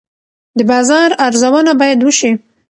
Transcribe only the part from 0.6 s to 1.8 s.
بازار ارزونه